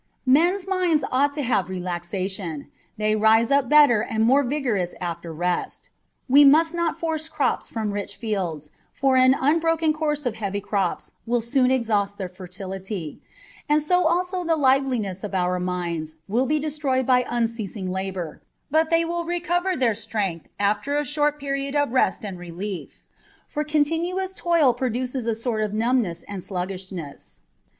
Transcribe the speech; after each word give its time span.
Men's 0.25 0.67
minds 0.67 1.03
ought 1.11 1.31
to 1.35 1.43
have 1.43 1.69
relaxation: 1.69 2.71
they 2.97 3.15
rise 3.15 3.51
up 3.51 3.69
better 3.69 4.01
and 4.01 4.23
more 4.23 4.41
vigorous 4.41 4.95
after 4.99 5.31
rest. 5.31 5.91
We 6.27 6.43
must 6.43 6.73
not 6.73 6.99
force 6.99 7.29
crops 7.29 7.69
from 7.69 7.91
rich 7.91 8.15
fields, 8.15 8.71
for 8.91 9.15
an 9.15 9.35
un 9.35 9.59
broken 9.59 9.93
course 9.93 10.25
of 10.25 10.33
heavy 10.37 10.59
crops 10.59 11.11
will 11.27 11.39
soon 11.39 11.69
exhaust 11.69 12.17
their 12.17 12.27
fer 12.29 12.47
tility, 12.47 13.19
and 13.69 13.79
so 13.79 14.07
also 14.07 14.43
the 14.43 14.55
liveliness 14.55 15.23
of 15.23 15.35
our 15.35 15.59
minds 15.59 16.15
will 16.27 16.47
be 16.47 16.57
de 16.57 16.69
troyed 16.71 17.05
by 17.05 17.23
unceasing 17.29 17.91
labour, 17.91 18.41
but 18.71 18.89
they 18.89 19.05
will 19.05 19.23
recover 19.25 19.75
their 19.77 19.93
strength 19.93 20.47
after 20.59 20.97
a 20.97 21.05
short 21.05 21.39
period 21.39 21.75
of 21.75 21.91
rest 21.91 22.25
and 22.25 22.39
relief: 22.39 23.03
for 23.47 23.63
con 23.63 23.83
tinuous 23.85 24.35
toil 24.35 24.73
produces 24.73 25.27
a 25.27 25.35
sort 25.35 25.61
of 25.61 25.75
numbness 25.75 26.23
and 26.23 26.43
sluggishness. 26.43 27.41